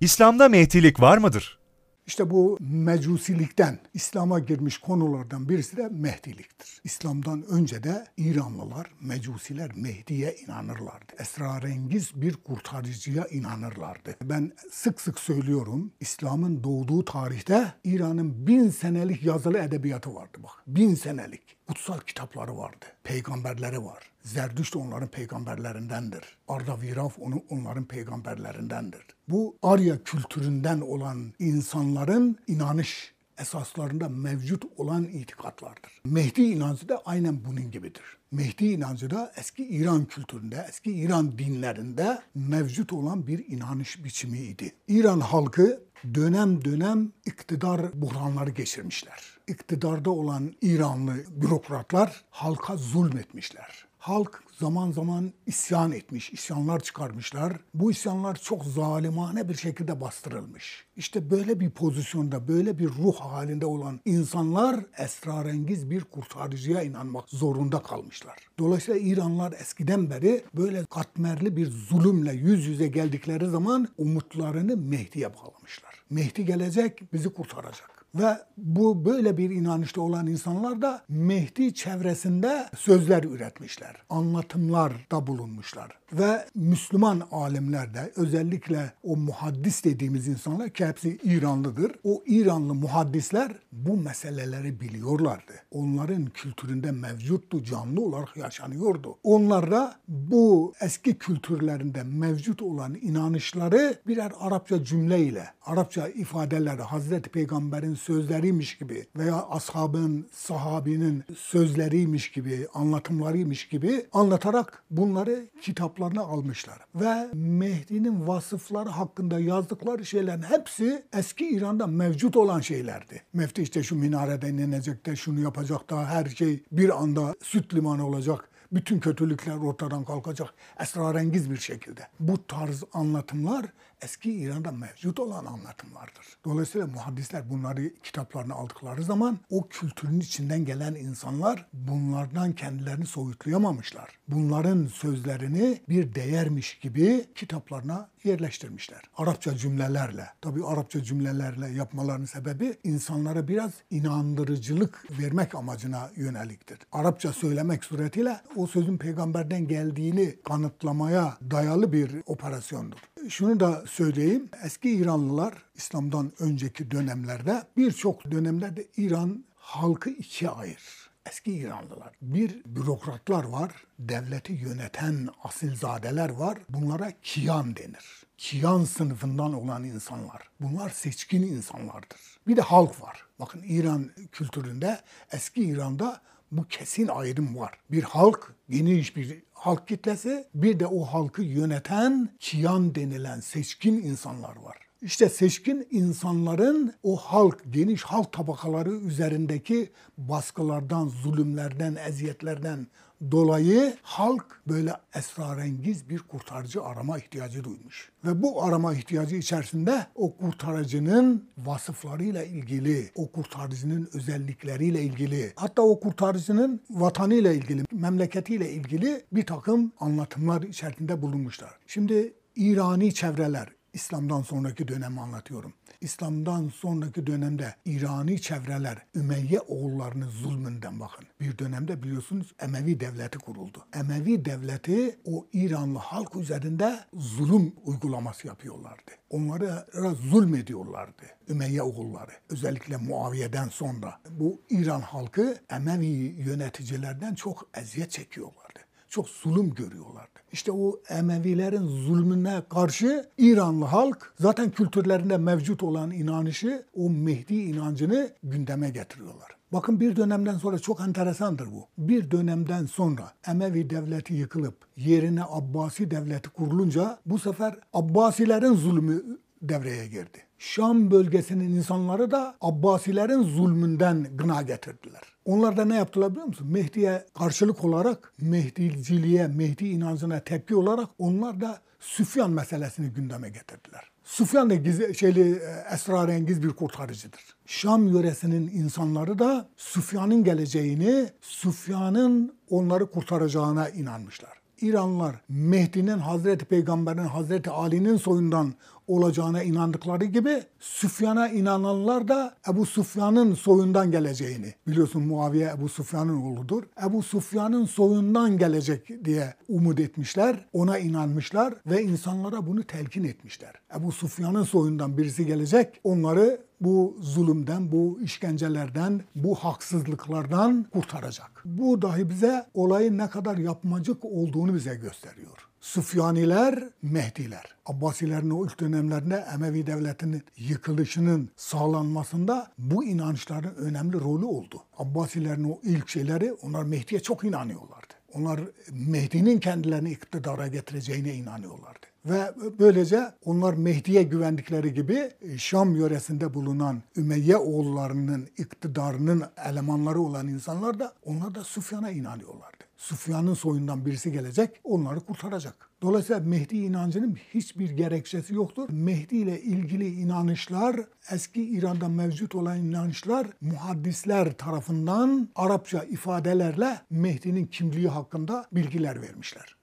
İslam'da 0.00 0.48
Mehdilik 0.48 1.00
var 1.00 1.18
mıdır? 1.18 1.60
İşte 2.06 2.30
bu 2.30 2.58
mecusilikten 2.60 3.78
İslam'a 3.94 4.38
girmiş 4.38 4.78
konulardan 4.78 5.48
birisi 5.48 5.76
de 5.76 5.88
Mehdiliktir. 5.88 6.80
İslam'dan 6.84 7.42
önce 7.50 7.82
de 7.82 8.04
İranlılar, 8.16 8.86
mecusiler 9.00 9.70
Mehdi'ye 9.76 10.36
inanırlardı. 10.46 11.12
Esrarengiz 11.18 12.10
bir 12.14 12.36
kurtarıcıya 12.36 13.26
inanırlardı. 13.26 14.16
Ben 14.22 14.52
sık 14.70 15.00
sık 15.00 15.18
söylüyorum, 15.18 15.92
İslam'ın 16.00 16.64
doğduğu 16.64 17.04
tarihte 17.04 17.72
İran'ın 17.84 18.46
bin 18.46 18.70
senelik 18.70 19.22
yazılı 19.24 19.58
edebiyatı 19.58 20.14
vardı 20.14 20.38
bak. 20.42 20.52
Bin 20.66 20.94
senelik. 20.94 21.56
Kutsal 21.70 22.00
kitapları 22.00 22.58
vardı. 22.58 22.86
Peygamberleri 23.04 23.84
var. 23.84 24.10
Zerdüşt 24.22 24.76
onların 24.76 25.08
peygamberlerindendir. 25.08 26.22
Arda 26.48 26.80
Viraf 26.80 27.18
onu 27.18 27.42
onların 27.50 27.84
peygamberlerindendir. 27.84 29.02
Bu 29.28 29.56
Arya 29.62 30.04
kültüründen 30.04 30.80
olan 30.80 31.32
insanların 31.38 32.38
inanış 32.46 33.14
esaslarında 33.38 34.08
mevcut 34.08 34.64
olan 34.76 35.04
itikatlardır. 35.04 36.00
Mehdi 36.04 36.42
inancı 36.42 36.88
da 36.88 37.02
aynen 37.04 37.44
bunun 37.44 37.70
gibidir. 37.70 38.02
Mehdi 38.30 38.66
inancı 38.66 39.10
da 39.10 39.32
eski 39.36 39.68
İran 39.68 40.04
kültüründe, 40.04 40.66
eski 40.68 40.92
İran 40.92 41.38
dinlerinde 41.38 42.18
mevcut 42.34 42.92
olan 42.92 43.26
bir 43.26 43.48
inanış 43.48 44.04
biçimiydi. 44.04 44.72
İran 44.88 45.20
halkı 45.20 45.80
dönem 46.14 46.64
dönem 46.64 47.12
iktidar 47.26 47.80
buhranları 47.94 48.50
geçirmişler. 48.50 49.38
İktidarda 49.46 50.10
olan 50.10 50.52
İranlı 50.62 51.14
bürokratlar 51.30 52.24
halka 52.30 52.76
zulmetmişler 52.76 53.90
halk 54.00 54.42
zaman 54.58 54.92
zaman 54.92 55.32
isyan 55.46 55.92
etmiş, 55.92 56.30
isyanlar 56.30 56.80
çıkarmışlar. 56.80 57.56
Bu 57.74 57.90
isyanlar 57.90 58.36
çok 58.36 58.64
zalimane 58.64 59.48
bir 59.48 59.54
şekilde 59.54 60.00
bastırılmış. 60.00 60.84
İşte 60.96 61.30
böyle 61.30 61.60
bir 61.60 61.70
pozisyonda, 61.70 62.48
böyle 62.48 62.78
bir 62.78 62.88
ruh 62.88 63.16
halinde 63.16 63.66
olan 63.66 64.00
insanlar 64.04 64.80
esrarengiz 64.98 65.90
bir 65.90 66.04
kurtarıcıya 66.04 66.82
inanmak 66.82 67.28
zorunda 67.28 67.82
kalmışlar. 67.82 68.36
Dolayısıyla 68.58 69.00
İranlar 69.00 69.52
eskiden 69.52 70.10
beri 70.10 70.44
böyle 70.54 70.84
katmerli 70.84 71.56
bir 71.56 71.66
zulümle 71.66 72.32
yüz 72.32 72.66
yüze 72.66 72.88
geldikleri 72.88 73.46
zaman 73.46 73.88
umutlarını 73.98 74.76
Mehdi'ye 74.76 75.34
bağlamışlar. 75.34 75.89
Mehdi 76.10 76.44
gelecek, 76.44 77.12
bizi 77.12 77.32
kurtaracak. 77.32 77.99
Ve 78.14 78.38
bu 78.56 79.04
böyle 79.04 79.36
bir 79.36 79.50
inanışta 79.50 80.00
olan 80.00 80.26
insanlar 80.26 80.82
da 80.82 81.02
Mehdi 81.08 81.74
çevresinde 81.74 82.66
sözler 82.76 83.22
üretmişler. 83.22 83.96
Anlatımlar 84.10 84.92
da 85.12 85.26
bulunmuşlar. 85.26 86.00
Ve 86.12 86.46
Müslüman 86.54 87.22
alimler 87.32 87.94
de 87.94 88.12
özellikle 88.16 88.92
o 89.02 89.16
muhaddis 89.16 89.84
dediğimiz 89.84 90.28
insanlar 90.28 90.70
ki 90.70 90.86
hepsi 90.86 91.18
İranlıdır. 91.24 91.92
O 92.04 92.22
İranlı 92.26 92.74
muhaddisler 92.74 93.52
bu 93.72 93.96
meseleleri 93.96 94.80
biliyorlardı. 94.80 95.52
Onların 95.70 96.26
kültüründe 96.26 96.90
mevcuttu, 96.90 97.64
canlı 97.64 98.00
olarak 98.00 98.36
yaşanıyordu. 98.36 99.18
Onlar 99.22 99.70
da 99.70 99.94
bu 100.08 100.72
eski 100.80 101.18
kültürlerinde 101.18 102.02
mevcut 102.02 102.62
olan 102.62 102.94
inanışları 102.94 103.94
birer 104.06 104.32
Arapça 104.40 104.84
cümleyle, 104.84 105.44
Arapça 105.62 106.08
ifadelerle 106.08 106.82
Hazreti 106.82 107.30
Peygamber'in 107.30 107.94
sözleriymiş 108.00 108.78
gibi 108.78 109.06
veya 109.16 109.46
ashabın, 109.50 110.28
sahabinin 110.32 111.24
sözleriymiş 111.36 112.30
gibi, 112.30 112.66
anlatımlarıymış 112.74 113.68
gibi 113.68 114.06
anlatarak 114.12 114.82
bunları 114.90 115.46
kitaplarına 115.62 116.20
almışlar. 116.20 116.78
Ve 116.94 117.28
Mehdi'nin 117.34 118.26
vasıfları 118.26 118.88
hakkında 118.88 119.40
yazdıkları 119.40 120.06
şeylerin 120.06 120.42
hepsi 120.42 121.04
eski 121.12 121.48
İran'da 121.48 121.86
mevcut 121.86 122.36
olan 122.36 122.60
şeylerdi. 122.60 123.22
Mehdi 123.32 123.62
işte 123.62 123.82
şu 123.82 123.96
minareden 123.96 124.58
inecek 124.58 125.06
de 125.06 125.16
şunu 125.16 125.40
yapacak 125.40 125.90
da 125.90 126.06
her 126.06 126.26
şey 126.26 126.62
bir 126.72 127.02
anda 127.02 127.34
süt 127.42 127.74
limanı 127.74 128.06
olacak 128.06 128.49
bütün 128.72 129.00
kötülükler 129.00 129.56
ortadan 129.56 130.04
kalkacak 130.04 130.54
esrarengiz 130.80 131.50
bir 131.50 131.56
şekilde. 131.56 132.08
Bu 132.20 132.46
tarz 132.46 132.84
anlatımlar 132.92 133.66
eski 134.02 134.32
İran'da 134.32 134.70
mevcut 134.70 135.20
olan 135.20 135.44
anlatımlardır. 135.44 136.26
Dolayısıyla 136.44 136.86
muhaddisler 136.86 137.50
bunları 137.50 137.94
kitaplarına 138.02 138.54
aldıkları 138.54 139.02
zaman 139.02 139.38
o 139.50 139.68
kültürün 139.68 140.20
içinden 140.20 140.64
gelen 140.64 140.94
insanlar 140.94 141.66
bunlardan 141.72 142.52
kendilerini 142.52 143.06
soyutlayamamışlar. 143.06 144.18
Bunların 144.28 144.86
sözlerini 144.86 145.80
bir 145.88 146.14
değermiş 146.14 146.78
gibi 146.78 147.26
kitaplarına 147.34 148.08
yerleştirmişler. 148.24 149.02
Arapça 149.16 149.56
cümlelerle. 149.56 150.26
Tabii 150.40 150.64
Arapça 150.64 151.02
cümlelerle 151.02 151.68
yapmalarının 151.68 152.24
sebebi 152.24 152.76
insanlara 152.84 153.48
biraz 153.48 153.70
inandırıcılık 153.90 155.06
vermek 155.20 155.54
amacına 155.54 156.10
yöneliktir. 156.16 156.78
Arapça 156.92 157.32
söylemek 157.32 157.84
suretiyle 157.84 158.40
o 158.56 158.66
sözün 158.66 158.98
peygamberden 158.98 159.68
geldiğini 159.68 160.36
kanıtlamaya 160.44 161.38
dayalı 161.50 161.92
bir 161.92 162.10
operasyondur. 162.26 162.98
Şunu 163.28 163.60
da 163.60 163.84
söyleyeyim. 163.86 164.48
Eski 164.64 164.90
İranlılar 164.90 165.54
İslam'dan 165.74 166.32
önceki 166.38 166.90
dönemlerde 166.90 167.62
birçok 167.76 168.30
dönemlerde 168.30 168.86
İran 168.96 169.44
halkı 169.56 170.10
ikiye 170.10 170.50
ayırır 170.50 171.09
eski 171.26 171.52
İranlılar. 171.52 172.12
Bir 172.22 172.62
bürokratlar 172.66 173.44
var, 173.44 173.72
devleti 173.98 174.52
yöneten 174.52 175.28
asilzadeler 175.44 176.28
var. 176.28 176.58
Bunlara 176.68 177.12
kiyan 177.22 177.76
denir. 177.76 178.26
Kiyan 178.38 178.84
sınıfından 178.84 179.54
olan 179.54 179.84
insanlar. 179.84 180.50
Bunlar 180.60 180.90
seçkin 180.90 181.42
insanlardır. 181.42 182.20
Bir 182.46 182.56
de 182.56 182.60
halk 182.60 183.02
var. 183.02 183.26
Bakın 183.40 183.62
İran 183.62 184.10
kültüründe, 184.32 185.00
eski 185.32 185.64
İran'da 185.64 186.20
bu 186.52 186.68
kesin 186.68 187.08
ayrım 187.08 187.58
var. 187.58 187.78
Bir 187.90 188.02
halk, 188.02 188.54
geniş 188.70 189.16
bir 189.16 189.42
halk 189.52 189.88
kitlesi, 189.88 190.46
bir 190.54 190.80
de 190.80 190.86
o 190.86 191.04
halkı 191.04 191.42
yöneten 191.42 192.28
kiyan 192.38 192.94
denilen 192.94 193.40
seçkin 193.40 194.02
insanlar 194.02 194.56
var. 194.56 194.89
İşte 195.02 195.28
seçkin 195.28 195.86
insanların 195.90 196.92
o 197.02 197.16
halk, 197.16 197.62
geniş 197.70 198.02
halk 198.02 198.32
tabakaları 198.32 198.90
üzerindeki 198.90 199.90
baskılardan, 200.18 201.08
zulümlerden, 201.08 201.96
eziyetlerden 202.08 202.86
dolayı 203.30 203.96
halk 204.02 204.62
böyle 204.68 204.92
esrarengiz 205.14 206.08
bir 206.08 206.18
kurtarıcı 206.18 206.82
arama 206.82 207.18
ihtiyacı 207.18 207.64
duymuş. 207.64 208.12
Ve 208.24 208.42
bu 208.42 208.64
arama 208.64 208.94
ihtiyacı 208.94 209.36
içerisinde 209.36 210.06
o 210.14 210.36
kurtarıcının 210.36 211.48
vasıflarıyla 211.58 212.44
ilgili, 212.44 213.10
o 213.14 213.32
kurtarıcının 213.32 214.08
özellikleriyle 214.14 215.02
ilgili, 215.02 215.52
hatta 215.56 215.82
o 215.82 216.00
kurtarıcının 216.00 216.80
vatanıyla 216.90 217.52
ilgili, 217.52 217.84
memleketiyle 217.92 218.72
ilgili 218.72 219.24
bir 219.32 219.46
takım 219.46 219.92
anlatımlar 220.00 220.62
içerisinde 220.62 221.22
bulunmuşlar. 221.22 221.70
Şimdi 221.86 222.34
İrani 222.56 223.14
çevreler, 223.14 223.68
İslam'dan 223.92 224.42
sonraki 224.42 224.88
dönemi 224.88 225.20
anlatıyorum. 225.20 225.72
İslam'dan 226.00 226.68
sonraki 226.68 227.26
dönemde 227.26 227.74
İrani 227.84 228.40
çevreler 228.40 228.98
Ümeyye 229.14 229.60
oğullarının 229.60 230.28
zulmünden 230.28 231.00
bakın. 231.00 231.26
Bir 231.40 231.58
dönemde 231.58 232.02
biliyorsunuz 232.02 232.54
Emevi 232.60 233.00
devleti 233.00 233.38
kuruldu. 233.38 233.86
Emevi 233.94 234.44
devleti 234.44 235.18
o 235.24 235.46
İranlı 235.52 235.98
halk 235.98 236.36
üzerinde 236.36 237.00
zulüm 237.14 237.72
uygulaması 237.84 238.46
yapıyorlardı. 238.46 239.10
Onlara 239.30 239.86
zulmediyorlardı 240.30 241.22
Ümeyye 241.48 241.82
oğulları. 241.82 242.32
Özellikle 242.48 242.96
Muaviye'den 242.96 243.68
sonra 243.68 244.20
bu 244.30 244.62
İran 244.70 245.00
halkı 245.00 245.58
Emevi 245.70 246.06
yöneticilerden 246.38 247.34
çok 247.34 247.68
eziyet 247.74 248.10
çekiyorlardı 248.10 248.89
çok 249.10 249.28
zulüm 249.28 249.74
görüyorlardı. 249.74 250.40
İşte 250.52 250.72
o 250.72 251.00
Emevilerin 251.08 251.86
zulmüne 251.86 252.62
karşı 252.70 253.28
İranlı 253.38 253.84
halk 253.84 254.34
zaten 254.40 254.70
kültürlerinde 254.70 255.38
mevcut 255.38 255.82
olan 255.82 256.10
inanışı, 256.10 256.84
o 256.96 257.10
Mehdi 257.10 257.54
inancını 257.54 258.30
gündeme 258.42 258.90
getiriyorlar. 258.90 259.56
Bakın 259.72 260.00
bir 260.00 260.16
dönemden 260.16 260.58
sonra 260.58 260.78
çok 260.78 261.00
enteresandır 261.00 261.66
bu. 261.66 261.86
Bir 261.98 262.30
dönemden 262.30 262.86
sonra 262.86 263.32
Emevi 263.48 263.90
devleti 263.90 264.34
yıkılıp 264.34 264.74
yerine 264.96 265.42
Abbasi 265.50 266.10
devleti 266.10 266.48
kurulunca 266.48 267.18
bu 267.26 267.38
sefer 267.38 267.74
Abbasilerin 267.92 268.74
zulmü 268.74 269.24
devreye 269.62 270.06
girdi. 270.06 270.49
Şam 270.62 271.10
bölgesinin 271.10 271.70
insanları 271.70 272.30
da 272.30 272.56
Abbasilerin 272.60 273.42
zulmünden 273.42 274.26
gına 274.34 274.62
getirdiler. 274.62 275.22
Onlar 275.44 275.76
da 275.76 275.84
ne 275.84 275.96
yaptılar 275.96 276.30
biliyor 276.30 276.46
musun? 276.46 276.66
Mehdi'ye 276.70 277.26
karşılık 277.38 277.84
olarak 277.84 278.32
Mehdiciliğe, 278.40 279.46
Mehdi 279.46 279.88
inancına 279.88 280.40
tepki 280.40 280.76
olarak 280.76 281.08
onlar 281.18 281.60
da 281.60 281.78
Süfyan 282.00 282.50
meselesini 282.50 283.10
gündeme 283.10 283.48
getirdiler. 283.48 284.10
Süfyan 284.24 284.70
da 284.70 284.74
gizli, 284.74 285.14
şeyli, 285.14 285.52
e, 285.52 285.94
esrarengiz 285.94 286.62
bir 286.62 286.70
kurtarıcıdır. 286.70 287.56
Şam 287.66 288.08
yöresinin 288.08 288.70
insanları 288.74 289.38
da 289.38 289.68
Süfyan'ın 289.76 290.44
geleceğini, 290.44 291.28
Süfyan'ın 291.40 292.54
onları 292.70 293.10
kurtaracağına 293.10 293.88
inanmışlar. 293.88 294.60
İranlılar 294.80 295.36
Mehdi'nin 295.48 296.18
Hazreti 296.18 296.64
Peygamber'in 296.64 297.24
Hazreti 297.24 297.70
Ali'nin 297.70 298.16
soyundan 298.16 298.74
olacağına 299.10 299.62
inandıkları 299.62 300.24
gibi 300.24 300.62
Süfyan'a 300.80 301.48
inananlar 301.48 302.28
da 302.28 302.54
Ebu 302.70 302.86
Süfyan'ın 302.86 303.54
soyundan 303.54 304.10
geleceğini 304.10 304.74
biliyorsun 304.86 305.22
Muaviye 305.22 305.72
Ebu 305.78 305.88
Süfyan'ın 305.88 306.42
oğludur. 306.42 306.82
Ebu 307.06 307.22
Süfyan'ın 307.22 307.84
soyundan 307.84 308.58
gelecek 308.58 309.24
diye 309.24 309.54
umut 309.68 310.00
etmişler. 310.00 310.66
Ona 310.72 310.98
inanmışlar 310.98 311.74
ve 311.86 312.02
insanlara 312.02 312.66
bunu 312.66 312.82
telkin 312.82 313.24
etmişler. 313.24 313.72
Ebu 313.96 314.12
Süfyan'ın 314.12 314.64
soyundan 314.64 315.18
birisi 315.18 315.46
gelecek. 315.46 316.00
Onları 316.04 316.60
bu 316.80 317.16
zulümden, 317.20 317.92
bu 317.92 318.18
işkencelerden, 318.22 319.20
bu 319.34 319.54
haksızlıklardan 319.54 320.86
kurtaracak. 320.92 321.62
Bu 321.64 322.02
dahi 322.02 322.30
bize 322.30 322.66
olayın 322.74 323.18
ne 323.18 323.30
kadar 323.30 323.56
yapmacık 323.56 324.24
olduğunu 324.24 324.74
bize 324.74 324.94
gösteriyor. 324.94 325.69
Süfyaniler, 325.80 326.88
Mehdiler. 327.02 327.64
Abbasilerin 327.86 328.50
o 328.50 328.64
ilk 328.64 328.80
dönemlerinde 328.80 329.44
Emevi 329.54 329.86
devletinin 329.86 330.42
yıkılışının 330.56 331.50
sağlanmasında 331.56 332.72
bu 332.78 333.04
inançların 333.04 333.74
önemli 333.74 334.20
rolü 334.20 334.44
oldu. 334.44 334.82
Abbasilerin 334.98 335.64
o 335.64 335.78
ilk 335.82 336.08
şeyleri 336.08 336.52
onlar 336.52 336.82
Mehdi'ye 336.82 337.20
çok 337.20 337.44
inanıyorlardı. 337.44 338.14
Onlar 338.32 338.60
Mehdi'nin 338.90 339.60
kendilerini 339.60 340.10
iktidara 340.10 340.66
getireceğine 340.66 341.34
inanıyorlardı. 341.34 342.06
Ve 342.26 342.50
böylece 342.78 343.32
onlar 343.44 343.74
Mehdi'ye 343.74 344.22
güvendikleri 344.22 344.94
gibi 344.94 345.30
Şam 345.56 345.96
yöresinde 345.96 346.54
bulunan 346.54 347.02
Ümeyye 347.16 347.56
oğullarının 347.56 348.48
iktidarının 348.58 349.42
elemanları 349.64 350.20
olan 350.20 350.48
insanlar 350.48 350.98
da 350.98 351.12
onlar 351.24 351.54
da 351.54 351.64
Süfyan'a 351.64 352.10
inanıyorlardı. 352.10 352.84
Süfyan'ın 352.96 353.54
soyundan 353.54 354.06
birisi 354.06 354.32
gelecek, 354.32 354.80
onları 354.84 355.20
kurtaracak. 355.20 355.90
Dolayısıyla 356.02 356.42
Mehdi 356.42 356.76
inancının 356.76 357.36
hiçbir 357.54 357.90
gerekçesi 357.90 358.54
yoktur. 358.54 358.88
Mehdi 358.92 359.36
ile 359.36 359.62
ilgili 359.62 360.08
inanışlar, 360.08 361.00
eski 361.32 361.64
İran'da 361.64 362.08
mevcut 362.08 362.54
olan 362.54 362.78
inanışlar 362.78 363.46
muhaddisler 363.60 364.52
tarafından 364.52 365.48
Arapça 365.54 366.02
ifadelerle 366.02 367.00
Mehdi'nin 367.10 367.66
kimliği 367.66 368.08
hakkında 368.08 368.66
bilgiler 368.72 369.22
vermişler. 369.22 369.79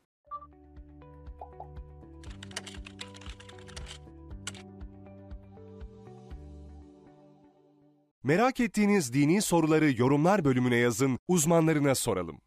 Merak 8.27 8.59
ettiğiniz 8.59 9.13
dini 9.13 9.41
soruları 9.41 10.01
yorumlar 10.01 10.45
bölümüne 10.45 10.75
yazın, 10.75 11.19
uzmanlarına 11.27 11.95
soralım. 11.95 12.41